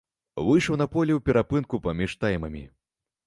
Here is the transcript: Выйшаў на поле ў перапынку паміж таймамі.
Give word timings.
Выйшаў 0.45 0.77
на 0.81 0.87
поле 0.95 1.11
ў 1.15 1.21
перапынку 1.27 1.81
паміж 1.85 2.15
таймамі. 2.25 2.65